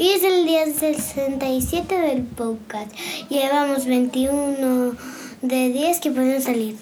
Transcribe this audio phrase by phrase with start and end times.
[0.00, 2.90] Hoy es el día 67 del podcast.
[3.28, 4.96] Llevamos 21
[5.42, 6.76] de 10 que podemos salir.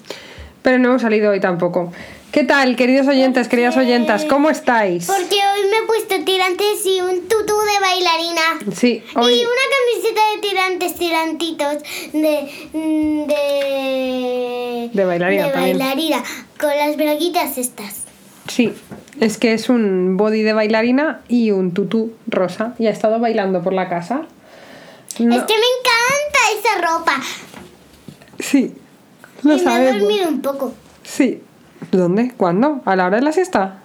[0.61, 1.91] Pero no hemos salido hoy tampoco.
[2.31, 4.23] ¿Qué tal, queridos oyentes, queridas oyentas?
[4.23, 5.05] ¿Cómo estáis?
[5.07, 8.41] Porque hoy me he puesto tirantes y un tutú de bailarina.
[8.73, 9.41] Sí, Y hoy.
[9.41, 11.77] una camiseta de tirantes, tirantitos
[12.13, 12.49] de.
[12.71, 14.89] mm, de.
[14.93, 15.77] De bailarina de también.
[15.77, 16.23] bailarina,
[16.57, 18.03] con las braguitas estas.
[18.47, 18.71] Sí,
[19.19, 22.73] es que es un body de bailarina y un tutú rosa.
[22.79, 24.21] Y ha estado bailando por la casa.
[25.19, 27.13] No- Es que me encanta esa ropa.
[28.39, 28.73] Sí,
[29.43, 29.99] lo y me he sabemos.
[30.01, 30.73] dormido un poco.
[31.03, 31.43] Sí.
[31.91, 32.33] ¿Dónde?
[32.35, 32.81] ¿Cuándo?
[32.85, 33.79] ¿A la hora de la siesta?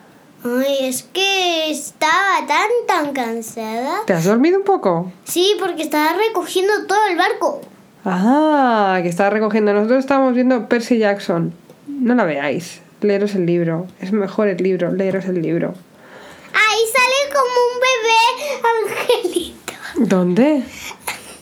[0.45, 4.01] Ay, es que estaba tan, tan cansada.
[4.07, 5.11] ¿Te has dormido un poco?
[5.25, 7.63] Sí, porque estaba recogiendo todo el barco.
[8.05, 9.73] Ah, que estaba recogiendo.
[9.73, 11.55] Nosotros estábamos viendo Percy Jackson.
[11.87, 12.81] No la veáis.
[13.05, 13.87] Leeros el libro.
[14.01, 14.91] Es mejor el libro.
[14.91, 15.75] Leeros el libro.
[16.55, 18.23] Ahí sale como un bebé
[19.21, 19.73] angelito.
[19.97, 20.63] ¿Dónde?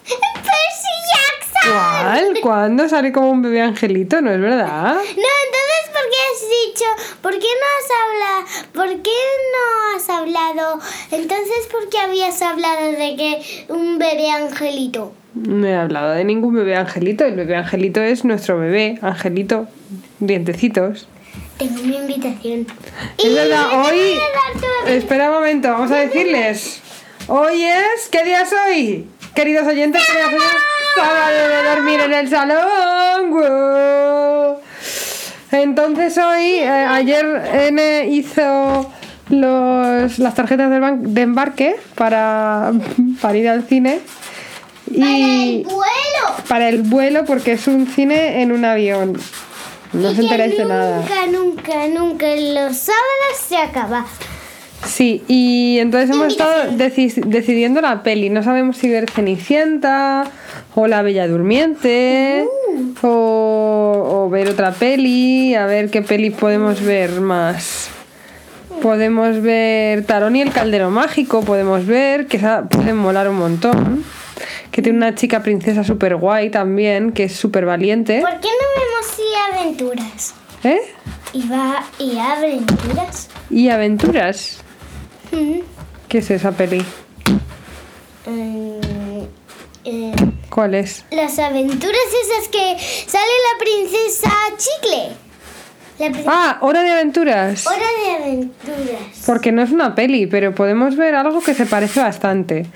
[0.02, 1.70] Percy Jackson.
[1.70, 2.40] ¿Cuál?
[2.42, 4.20] ¿Cuándo sale como un bebé angelito?
[4.20, 4.94] ¿No es verdad?
[4.94, 6.84] No, entonces, ¿por qué has dicho?
[7.22, 8.72] ¿Por qué no has hablado?
[8.72, 9.18] ¿Por qué
[9.52, 10.80] no has hablado?
[11.12, 15.12] Entonces, ¿por qué habías hablado de que un bebé angelito?
[15.34, 17.24] No he hablado de ningún bebé angelito.
[17.24, 18.98] El bebé angelito es nuestro bebé.
[19.00, 19.68] Angelito.
[20.18, 21.06] Dientecitos.
[21.62, 22.66] Tengo mi invitación.
[23.18, 24.18] Es verdad, hoy...
[24.88, 26.80] Espera un momento, vamos a decirles.
[27.28, 28.08] Hoy es...
[28.10, 29.06] ¿Qué día es hoy?
[29.32, 30.58] Queridos oyentes, queridas oyentes,
[30.96, 32.62] sábado de dormir en el salón.
[35.52, 37.24] Entonces hoy, eh, ayer
[37.68, 38.90] N hizo
[39.28, 42.72] los, las tarjetas de, de embarque para,
[43.20, 44.00] para ir al cine.
[44.90, 45.82] Y ¡Vuelo!
[46.48, 49.16] para el vuelo porque es un cine en un avión.
[49.92, 50.96] No os Y que enteráis de nada.
[50.98, 54.06] Nunca, nunca, nunca los sábados se acaba.
[54.86, 58.30] Sí, y entonces hemos estado deci- decidiendo la peli.
[58.30, 60.24] No sabemos si ver Cenicienta
[60.74, 62.44] o La Bella Durmiente
[63.02, 67.90] o, o ver otra peli, a ver qué peli podemos ver más.
[68.82, 74.04] Podemos ver Tarón y el Caldero Mágico, podemos ver, que esa puede molar un montón.
[74.70, 78.20] Que tiene una chica princesa súper guay también, que es súper valiente.
[78.20, 80.34] ¿Por qué no vemos y aventuras?
[80.64, 80.80] ¿Eh?
[81.32, 83.28] ¿Y va y aventuras?
[83.50, 84.58] Y aventuras.
[85.32, 85.60] Mm.
[86.08, 86.84] ¿Qué es esa peli?
[88.26, 89.24] Mm,
[89.84, 90.12] eh,
[90.50, 91.04] ¿Cuál es?
[91.10, 92.76] las aventuras esas que
[93.08, 95.08] sale la princesa Chicle.
[95.98, 97.66] La Ah, Hora de Aventuras.
[97.66, 99.22] Hora de aventuras.
[99.26, 102.66] Porque no es una peli, pero podemos ver algo que se parece bastante.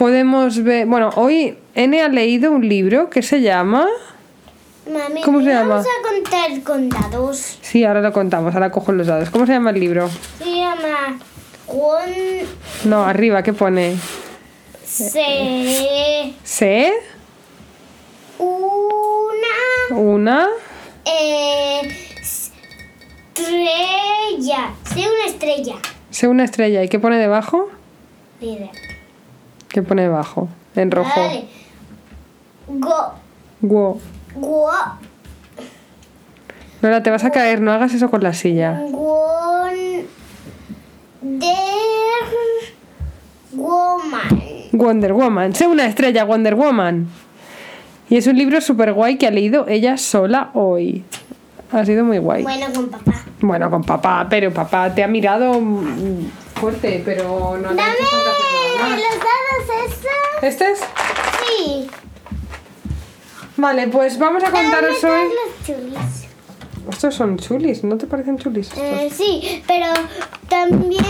[0.00, 0.86] Podemos ver.
[0.86, 3.86] Bueno, hoy N ha leído un libro que se llama.
[4.90, 5.74] Mami, ¿Cómo se llama?
[5.74, 7.58] Vamos a contar con dados.
[7.60, 9.28] Sí, ahora lo contamos, ahora cojo los dados.
[9.28, 10.08] ¿Cómo se llama el libro?
[10.38, 11.18] Se llama
[11.66, 12.08] Juan
[12.86, 13.94] No, arriba, ¿qué pone?
[14.86, 16.32] C.
[16.44, 16.92] ¿Sé?
[18.38, 20.48] Una Una.
[21.04, 21.82] eh,
[23.36, 24.70] estrella.
[24.94, 25.74] Sé una estrella.
[26.08, 26.82] Sé una estrella.
[26.82, 27.68] ¿Y qué pone debajo?
[28.40, 28.70] Mira.
[29.70, 30.48] ¿Qué pone debajo?
[30.74, 31.20] En rojo.
[31.20, 31.44] Vale.
[32.66, 33.12] Go.
[33.60, 34.00] Guo.
[34.34, 34.70] Go.
[36.82, 38.82] Nora, te vas a caer, no hagas eso con la silla.
[38.90, 40.06] Wonder
[43.52, 44.40] Woman.
[44.72, 45.54] Wonder Woman.
[45.54, 47.06] Sé una estrella, Wonder Woman.
[48.08, 51.04] Y es un libro súper guay que ha leído ella sola hoy.
[51.70, 52.42] Ha sido muy guay.
[52.42, 53.12] Bueno, con papá.
[53.40, 55.60] Bueno, con papá, pero papá te ha mirado
[56.54, 58.30] fuerte, pero no ha hecho falta
[58.88, 59.98] los dados.
[60.42, 60.80] ¿Este es?
[60.80, 61.90] Sí.
[63.56, 65.28] Vale, pues vamos a contaros hoy.
[65.28, 66.20] los chulis.
[66.90, 68.68] Estos son chulis, ¿no te parecen chulis?
[68.68, 68.82] estos?
[68.82, 69.86] Eh, sí, pero
[70.48, 71.04] también.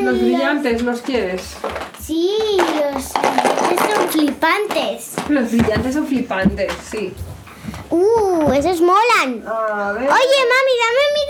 [0.00, 1.56] Los brillantes, ¿los quieres?
[2.00, 5.12] Sí, los brillantes son flipantes.
[5.28, 7.12] Los brillantes son flipantes, sí.
[7.90, 9.44] Uh, esos molan.
[9.46, 10.02] A ver.
[10.02, 11.22] Oye, mami, dame mi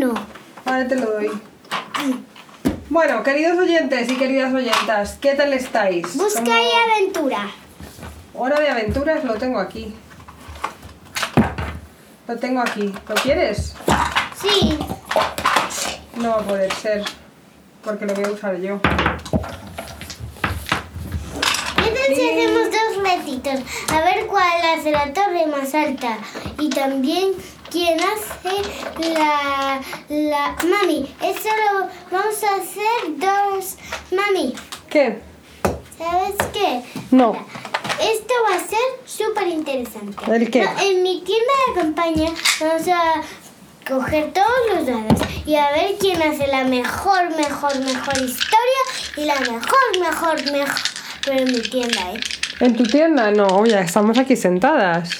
[0.00, 0.26] teléfono.
[0.64, 1.30] Ahora te lo doy.
[2.90, 6.16] Bueno, queridos oyentes y queridas oyentas, ¿qué tal estáis?
[6.16, 7.48] Busca ¿Cómo- y aventura.
[8.34, 9.94] Hora de aventuras lo tengo aquí.
[12.26, 12.92] Lo tengo aquí.
[13.08, 13.74] ¿Lo quieres?
[14.40, 14.76] Sí.
[16.16, 17.04] No va a poder ser,
[17.84, 18.80] porque lo voy a usar yo.
[21.76, 22.30] Entonces Sí.
[22.30, 23.60] hacemos dos retitos.
[23.92, 26.18] A ver cuál hace la torre más alta.
[26.58, 27.32] Y también
[27.70, 29.80] quién hace la...
[30.08, 30.56] la...
[30.68, 33.76] Mami, eso lo vamos a hacer dos...
[34.10, 34.54] Mami,
[34.88, 35.20] ¿Qué?
[35.96, 36.82] ¿sabes qué?
[37.10, 37.32] No.
[37.32, 37.44] Mira,
[38.00, 40.16] Esto va a ser súper interesante.
[40.32, 40.66] ¿El qué?
[40.82, 42.30] en mi tienda de campaña
[42.60, 43.22] vamos a
[43.88, 48.82] coger todos los dados y a ver quién hace la mejor, mejor, mejor historia
[49.16, 50.80] y la mejor, mejor, mejor
[51.24, 52.20] pero en mi tienda, ¿eh?
[52.60, 53.30] ¿En tu tienda?
[53.30, 55.10] No, ya estamos aquí sentadas.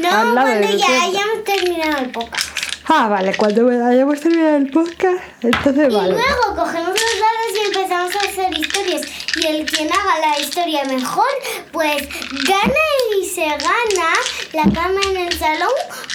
[0.00, 1.02] No, cuando ya tienda.
[1.04, 2.48] hayamos terminado el podcast.
[2.88, 6.12] Ah, vale, cuando hayamos terminado el podcast, entonces Y vale.
[6.12, 9.02] luego cogemos los dados y empezamos a hacer historias.
[9.36, 11.24] Y el quien haga la historia mejor,
[11.72, 12.08] pues
[12.46, 12.74] gana
[13.20, 14.10] y se gana
[14.52, 15.70] la cama en el salón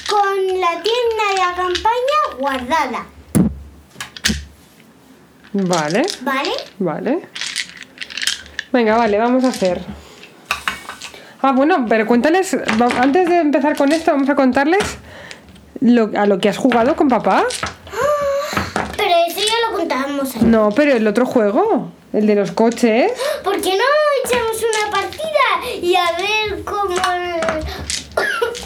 [0.09, 3.06] con la tienda de la campaña guardada.
[5.53, 6.51] Vale, ¿Vale?
[6.80, 7.27] vale.
[8.71, 9.80] Venga, vale, vamos a hacer.
[11.42, 12.57] Ah, bueno, pero cuéntales,
[13.00, 14.98] antes de empezar con esto, vamos a contarles
[15.81, 17.44] lo, a lo que has jugado con papá.
[18.98, 20.42] Pero eso ya lo contábamos ahí.
[20.44, 23.12] No, pero el otro juego, el de los coches.
[23.44, 23.84] ¿Por qué no
[24.25, 26.95] echamos una partida y a ver cómo...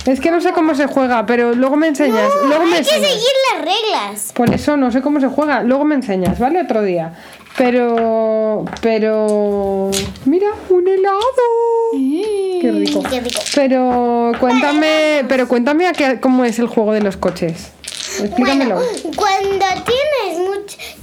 [0.06, 2.32] Es que no sé cómo se juega, pero luego me enseñas.
[2.48, 4.32] luego me hay que seguir las reglas.
[4.34, 5.62] Por eso no sé cómo se juega.
[5.62, 6.62] Luego me enseñas, ¿vale?
[6.62, 7.14] Otro día.
[7.56, 8.66] Pero.
[8.82, 9.92] Pero.
[10.26, 11.61] Mira, un helado.
[12.62, 13.02] Qué rico.
[13.02, 13.42] Mm, Qué rico.
[13.56, 15.26] Pero cuéntame.
[15.28, 17.72] Pero cuéntame a qué- cómo es el juego de los coches.
[18.20, 18.76] Explícamelo.
[18.76, 20.38] Bueno, cuando tienes,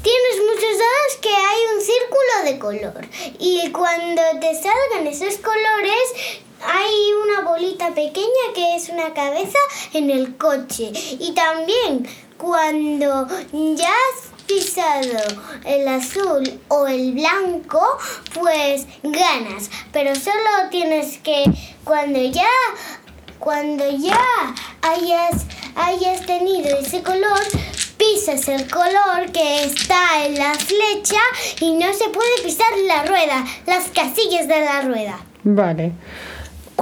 [0.03, 3.09] tienes muchos dados que hay un círculo de color.
[3.39, 6.95] Y cuando te salgan esos colores, hay
[7.25, 9.59] una bolita pequeña que es una cabeza
[9.95, 10.93] en el coche.
[11.19, 12.07] Y también
[12.37, 13.95] cuando ya
[14.49, 15.23] pisado
[15.65, 17.81] el azul o el blanco,
[18.35, 19.71] pues ganas.
[19.93, 21.45] Pero solo tienes que,
[21.85, 22.49] cuando ya
[23.39, 24.19] cuando ya
[24.83, 25.47] hayas,
[25.77, 27.41] hayas tenido ese color,
[27.97, 31.21] pisas el color que está en la flecha
[31.61, 35.19] y no se puede pisar la rueda, las casillas de la rueda.
[35.45, 35.93] Vale.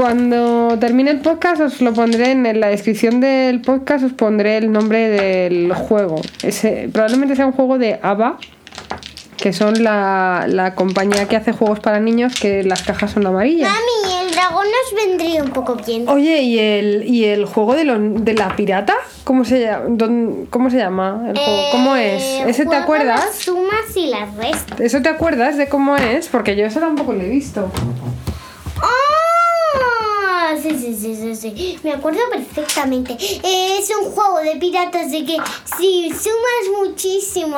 [0.06, 4.70] Cuando termine el podcast os lo pondré en, la descripción del podcast os pondré el
[4.70, 6.20] nombre del juego.
[6.42, 8.36] Ese, probablemente sea un juego de ABBA,
[9.38, 13.70] que son la, la compañía que hace juegos para niños que las cajas son amarillas.
[13.70, 16.06] Mami, el dragón nos vendría un poco bien.
[16.10, 18.92] Oye, ¿y el, y el juego de, lo- de la pirata?
[19.24, 19.86] ¿Cómo se, llama?
[19.88, 21.62] ¿Dón- ¿Cómo se llama el juego?
[21.72, 22.22] ¿Cómo es?
[22.22, 23.24] Eh, ¿Ese te acuerdas?
[23.24, 24.78] Las sumas y las restas.
[24.78, 26.28] ¿Eso te acuerdas de cómo es?
[26.28, 27.70] Porque yo eso tampoco lo he visto.
[30.68, 31.78] Sí, sí, sí, sí, sí.
[31.84, 33.16] Me acuerdo perfectamente.
[33.20, 35.36] Es un juego de piratas de que
[35.78, 37.56] si sumas muchísimo,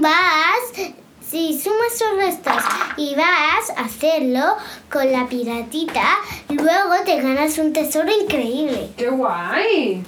[0.00, 0.90] vas.
[1.30, 2.64] Si sumas o restas
[2.98, 4.56] y vas a hacerlo
[4.90, 6.02] con la piratita,
[6.50, 8.90] luego te ganas un tesoro increíble.
[8.98, 10.02] ¡Qué guay!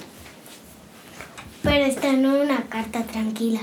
[1.62, 3.60] Pero está en una carta tranquila.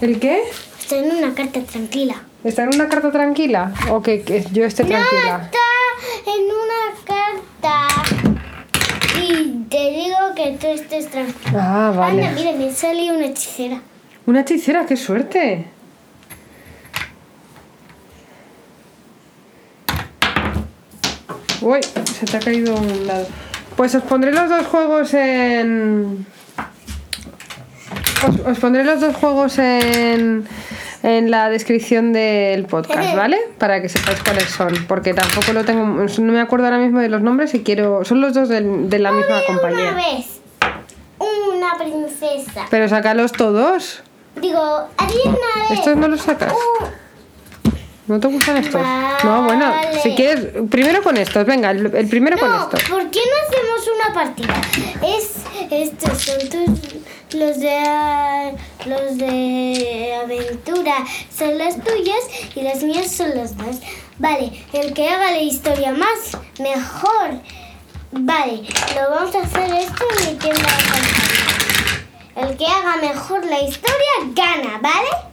[0.00, 0.44] ¿El qué?
[0.78, 2.22] Está en una carta tranquila.
[2.44, 3.72] ¿Está en una carta tranquila?
[3.90, 5.50] ¿O que, que yo esté No, tranquila?
[5.50, 7.88] está en una carta.
[9.20, 11.52] Y te digo que tú estés tranquila.
[11.54, 12.30] Ah, Anda, vale.
[12.34, 13.80] mira, me salió una hechicera.
[14.26, 15.66] Una hechicera, qué suerte.
[21.60, 23.26] Uy, se te ha caído un lado.
[23.76, 26.26] Pues os pondré los dos juegos en.
[28.26, 30.46] Os, os pondré los dos juegos en,
[31.02, 33.38] en la descripción del podcast, ¿vale?
[33.58, 34.84] Para que sepáis cuáles son.
[34.86, 35.84] Porque tampoco lo tengo.
[35.84, 38.04] No me acuerdo ahora mismo de los nombres y quiero.
[38.04, 39.92] Son los dos del- de, la misma Una compañía.
[39.94, 40.40] vez,
[41.54, 42.66] una princesa.
[42.70, 44.02] Pero sácalos todos.
[44.40, 44.60] Digo,
[44.96, 45.78] había una vez.
[45.78, 46.52] ¿Estos no los sacas?
[46.52, 46.86] un-
[48.10, 48.82] ¿No te gustan estos?
[49.22, 49.72] No, bueno,
[50.02, 52.82] si quieres, primero con estos, venga, el, el primero con estos.
[52.90, 54.60] ¿por qué no hacemos una partida?
[55.00, 55.36] Es,
[55.70, 62.18] estos son tus, los de los de aventura son las tuyas
[62.56, 63.76] y las mías son las dos.
[64.18, 67.40] Vale, el que haga la historia más mejor.
[68.10, 68.62] Vale,
[68.96, 70.68] lo vamos a hacer esto en mi tienda
[72.34, 72.42] de.
[72.42, 75.29] El que haga mejor la historia gana, ¿vale?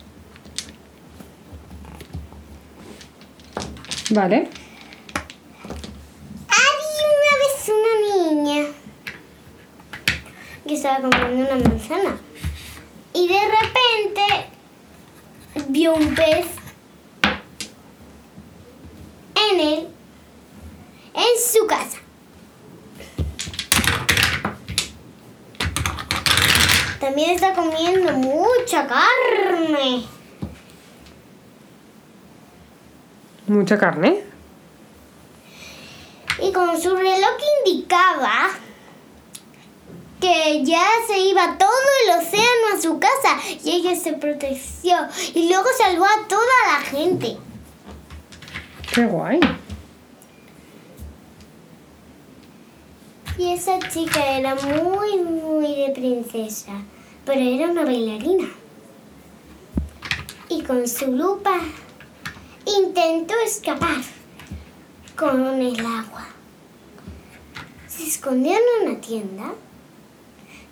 [4.09, 4.49] Vale.
[6.47, 7.93] Había una vez una
[8.31, 8.71] niña
[10.65, 12.17] que estaba comprando una manzana
[13.13, 14.49] y de repente
[15.67, 16.45] vio un pez
[19.51, 19.87] en él,
[21.13, 21.97] en su casa.
[27.01, 30.16] También está comiendo mucha carne.
[33.48, 34.24] Mucha carne.
[36.42, 38.50] Y con su reloj indicaba
[40.20, 41.70] que ya se iba todo
[42.04, 44.98] el océano a su casa y ella se protegió
[45.34, 47.38] y luego salvó a toda la gente.
[48.94, 49.39] Qué guay.
[53.38, 56.74] Y esa chica era muy, muy de princesa,
[57.24, 58.50] pero era una bailarina.
[60.50, 61.60] Y con su lupa
[62.67, 64.01] intentó escapar,
[65.15, 66.27] con el agua.
[67.88, 69.53] Se escondió en una tienda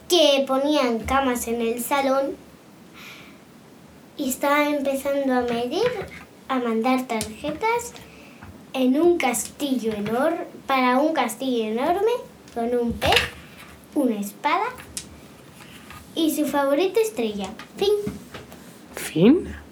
[0.08, 2.36] que ponían camas en el salón
[4.18, 5.90] y estaba empezando a medir,
[6.48, 7.94] a mandar tarjetas
[8.74, 12.12] en un castillo enorme, para un castillo enorme
[12.54, 13.16] con un pez,
[13.96, 14.66] una espada
[16.14, 17.50] y su favorita estrella.
[17.78, 17.92] Fin.
[18.94, 19.65] ¿Fin?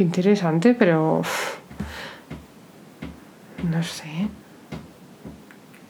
[0.00, 1.18] Qué interesante, pero...
[1.18, 1.56] uf,
[3.70, 4.28] No sé.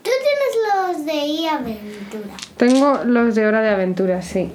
[0.03, 4.51] Tú tienes los de I Aventura Tengo los de Hora de Aventura, sí.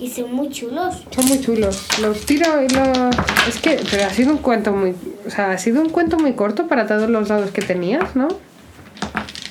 [0.00, 1.04] y son muy chulos.
[1.14, 1.86] Son muy chulos.
[2.00, 2.88] Los tiro y los...
[3.48, 3.78] Es que...
[3.90, 4.94] Pero ha sido un cuento muy...
[5.26, 8.28] O sea, ha sido un cuento muy corto para todos los dados que tenías, ¿no?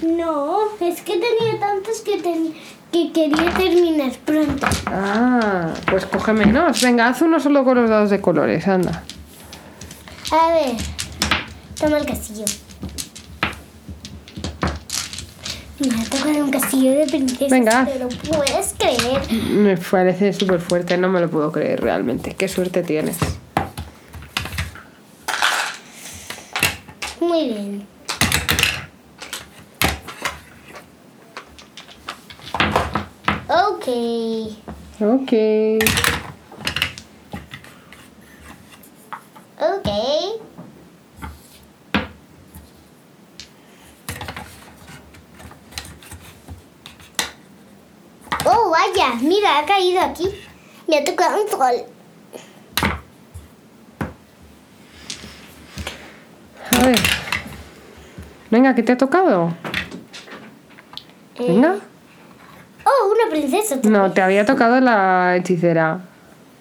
[0.02, 2.56] No, es que tenía tantos que, ten-
[2.94, 4.68] que quería terminar pronto.
[4.86, 6.80] Ah, pues coge menos.
[6.82, 9.04] Venga, haz uno solo con los dados de colores, anda.
[10.32, 10.76] A ver,
[11.78, 12.46] toma el castillo.
[15.80, 17.50] Me ha tocado un castillo de princesas.
[17.50, 17.86] Venga.
[17.86, 19.32] ¿Te lo puedes creer?
[19.52, 22.36] Me parece súper fuerte, no me lo puedo creer realmente.
[22.36, 23.18] Qué suerte tienes.
[27.20, 27.93] Muy bien.
[33.84, 33.90] Ok.
[35.02, 35.34] Ok.
[39.60, 39.90] Ok.
[48.46, 50.30] Oh, vaya, mira, ha caído aquí.
[50.88, 51.75] Me ha tocado un sol.
[56.72, 57.00] A ver.
[58.50, 59.54] Venga, ¿qué te ha tocado?
[61.36, 61.80] Eh, Venga.
[63.34, 63.78] Princesa.
[63.84, 66.00] No, te había tocado la hechicera.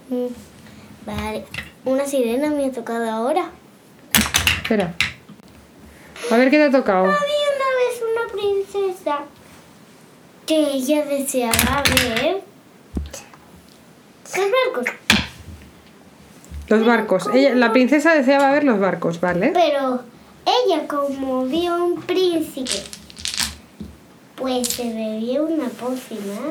[0.08, 0.26] Mm,
[1.06, 1.44] Vale.
[1.84, 3.50] Una sirena me ha tocado ahora.
[4.62, 4.94] Espera.
[6.30, 7.04] A ver qué te ha tocado.
[7.04, 9.18] Había una vez una princesa
[10.46, 12.42] que ella deseaba ver
[14.36, 14.94] los barcos.
[16.68, 17.28] Los barcos.
[17.34, 19.50] Ella, la princesa deseaba ver los barcos, ¿vale?
[19.52, 20.02] Pero
[20.46, 22.82] ella como vio a un príncipe,
[24.42, 26.50] pues se bebió una pócima.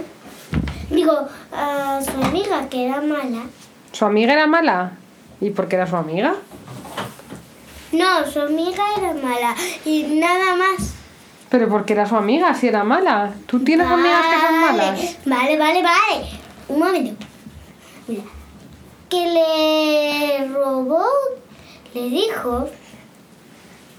[0.90, 3.44] Digo, a su amiga que era mala.
[3.92, 4.94] ¿Su amiga era mala?
[5.42, 6.36] ¿Y por qué era su amiga?
[7.92, 10.94] No, su amiga era mala y nada más.
[11.50, 13.34] Pero porque era su amiga, si era mala.
[13.46, 15.18] ¿Tú tienes amigas que son malas?
[15.26, 16.26] Vale, vale, vale.
[16.70, 17.26] Un momento.
[18.08, 18.24] Mira.
[19.10, 21.04] Que le robó,
[21.94, 22.70] le dijo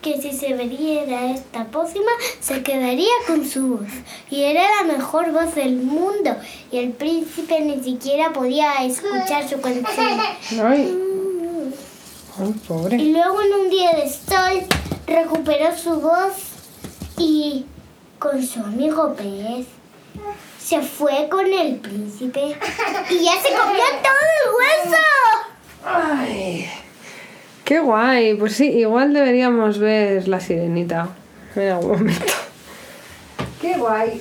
[0.02, 3.88] que si se bebiera esta pócima se quedaría con su voz.
[4.30, 6.36] Y era la mejor voz del mundo.
[6.70, 10.20] Y el príncipe ni siquiera podía escuchar su canción.
[10.62, 10.98] Ay,
[12.38, 12.96] ay, pobre.
[12.96, 14.62] Y luego en un día de sol
[15.06, 16.32] recuperó su voz
[17.16, 17.64] y
[18.18, 19.66] con su amigo pez
[20.58, 22.56] se fue con el príncipe
[23.10, 25.02] y ya se comió todo el hueso.
[25.84, 26.70] Ay,
[27.64, 28.34] qué guay.
[28.34, 31.08] Pues sí, igual deberíamos ver la sirenita
[31.56, 32.32] en algún momento.
[33.60, 34.20] Qué guay.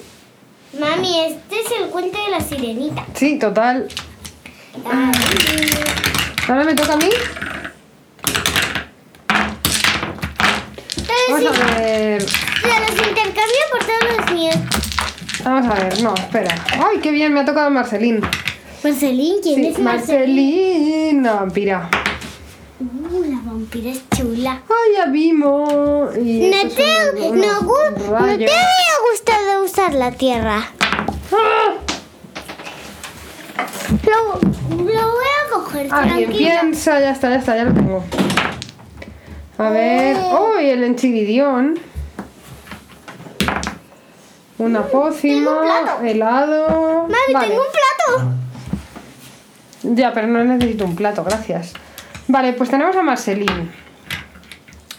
[0.79, 3.05] Mami, este es el cuento de la sirenita.
[3.13, 3.87] Sí, total.
[4.85, 5.11] Ay,
[6.47, 7.09] Ahora me toca a mí.
[11.29, 12.21] Vamos a ver.
[12.21, 14.55] los intercambio por todos los míos.
[15.43, 16.55] Vamos a ver, no, espera.
[16.73, 18.21] Ay, qué bien, me ha tocado Marcelín.
[18.83, 21.21] Marcelín, ¿quién Sí, es Marcelín?
[21.21, 21.89] Marcelín, vampira.
[22.81, 24.61] Uh, la vampira es chula.
[24.67, 26.17] Ay, ya vimos.
[26.17, 27.59] Y No te, no,
[28.37, 30.63] te había gustado usar la tierra.
[31.31, 31.73] ¡Ah!
[34.05, 34.39] Lo,
[34.77, 38.03] lo voy a coger, Alguien piensa, ya está, ya está, ya lo tengo.
[39.57, 40.17] A ver.
[40.19, 40.57] Oh.
[40.57, 41.79] El enchividión.
[44.57, 46.03] Una pócima, Mm, plato.
[46.03, 47.01] helado.
[47.03, 47.47] Mami, Vale.
[47.47, 48.33] tengo un plato.
[49.95, 51.73] Ya, pero no necesito un plato, gracias.
[52.31, 53.69] Vale, pues tenemos a Marcelín.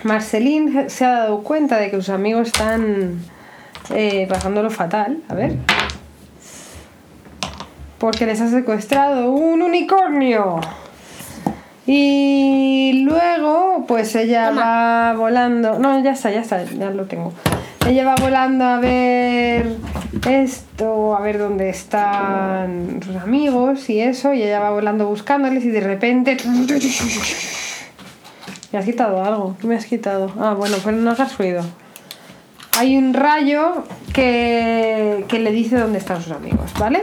[0.03, 3.21] Marcelín se ha dado cuenta de que sus amigos están
[3.95, 5.23] eh, pasándolo fatal.
[5.31, 5.57] A ver.
[7.97, 10.61] Porque les ha secuestrado un unicornio.
[11.87, 14.61] Y luego, pues ella Toma.
[14.63, 15.79] va volando.
[15.79, 17.33] No, ya está, ya está, ya lo tengo.
[17.87, 19.77] Ella va volando a ver
[20.29, 25.71] esto, a ver dónde están sus amigos y eso, y ella va volando buscándoles y
[25.71, 26.37] de repente...
[28.73, 30.33] Me has quitado algo, ¿qué me has quitado?
[30.41, 31.63] Ah, bueno, pues no hagas ruido.
[32.79, 33.85] Hay un rayo
[34.15, 37.03] que, que le dice dónde están sus amigos, ¿vale?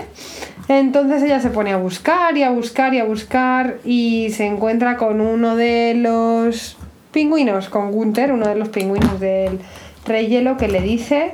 [0.68, 4.98] Entonces ella se pone a buscar y a buscar y a buscar y se encuentra
[4.98, 6.78] con uno de los
[7.12, 9.60] pingüinos, con Gunther, uno de los pingüinos del
[10.06, 11.34] Rey Hielo, que le dice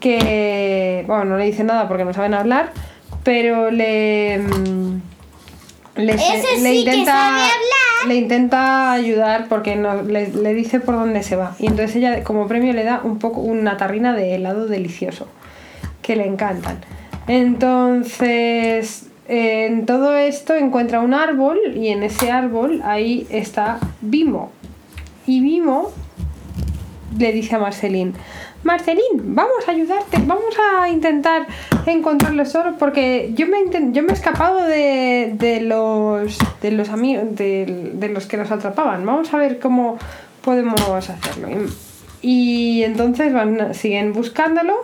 [0.00, 2.72] que, bueno, no le dice nada porque no saben hablar,
[3.24, 4.38] pero le...
[4.38, 5.00] mm,
[5.96, 8.06] Le, Ese le sí que sabe hablar.
[8.06, 11.56] le intenta ayudar porque no, le, le dice por dónde se va.
[11.58, 15.26] Y entonces ella como premio le da un poco una tarrina de helado delicioso,
[16.02, 16.78] que le encantan.
[17.26, 24.52] Entonces, en todo esto encuentra un árbol y en ese árbol ahí está Bimo.
[25.26, 25.90] Y Bimo
[27.16, 28.14] le dice a Marcelín,
[28.64, 31.46] Marcelín, vamos a ayudarte, vamos a intentar
[31.86, 33.58] encontrar los oros porque yo me,
[33.92, 38.50] yo me he escapado de, de los de los amigos de, de los que nos
[38.50, 39.06] atrapaban.
[39.06, 39.96] Vamos a ver cómo
[40.42, 41.48] podemos hacerlo.
[42.22, 43.32] Y, entonces
[43.76, 44.74] siguen buscándolo.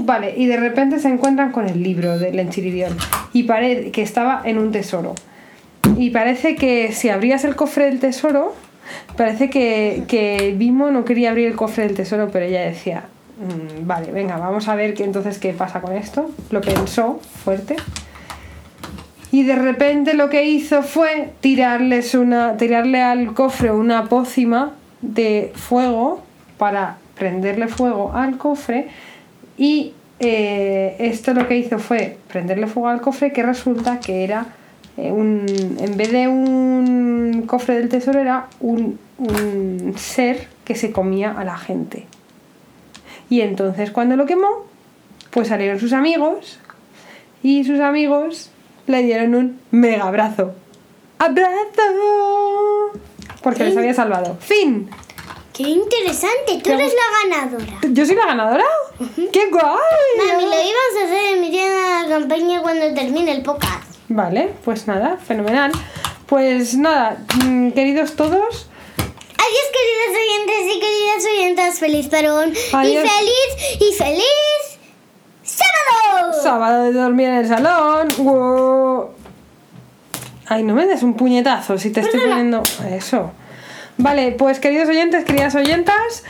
[0.00, 2.96] Vale, y de repente se encuentran con el libro del Enchiridión
[3.32, 5.14] y parece que estaba en un tesoro.
[5.96, 8.54] Y parece que si abrías el cofre del tesoro,
[9.16, 13.04] parece que, que no quería abrir el cofre del tesoro, pero ella decía,
[13.38, 16.30] "Mm, vale, venga, vamos a ver qué, entonces qué pasa con esto.
[16.50, 17.76] Lo pensó fuerte.
[19.30, 25.52] Y de repente lo que hizo fue tirarles una, tirarle al cofre una pócima de
[25.54, 26.22] fuego
[26.56, 28.88] para prenderle fuego al cofre.
[29.58, 34.46] Y eh, esto lo que hizo fue prenderle fuego al cofre, que resulta que era
[35.12, 35.46] un.
[35.80, 41.44] En vez de un cofre del tesoro, era un, un ser que se comía a
[41.44, 42.06] la gente.
[43.30, 44.66] Y entonces cuando lo quemó,
[45.30, 46.58] pues salieron sus amigos
[47.42, 48.50] y sus amigos
[48.86, 50.54] le dieron un mega abrazo.
[51.18, 51.52] ¡Abrazo!
[53.42, 54.36] Porque les había salvado.
[54.40, 54.88] ¡Fin!
[55.52, 56.54] ¡Qué interesante!
[56.62, 57.78] Tú ¿Te eres la ganadora.
[57.90, 58.64] ¿Yo soy la ganadora?
[59.32, 59.72] ¡Qué guay!
[60.16, 63.87] Mami, lo íbamos a hacer en mitad de la campaña cuando termine el podcast.
[64.08, 65.72] Vale, pues nada, fenomenal.
[66.26, 68.68] Pues nada, mm, queridos todos,
[69.48, 71.78] Adiós, queridos oyentes y queridas oyentas.
[71.78, 72.52] Feliz parón.
[72.72, 73.04] Adiós.
[73.04, 74.78] Y feliz, y feliz
[75.42, 76.32] sábado.
[76.42, 78.08] sábado de dormir en el salón.
[78.18, 79.10] ¡Wow!
[80.46, 83.32] Ay, no me des un puñetazo si te estoy poniendo eso.
[83.96, 86.24] Vale, pues queridos oyentes, queridas oyentas,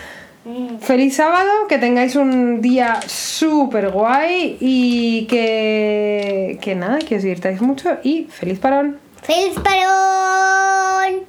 [0.80, 7.60] feliz sábado, que tengáis un día súper guay y que, que nada, que os divirtáis
[7.60, 8.98] mucho y feliz parón.
[9.22, 11.24] Feliz parón.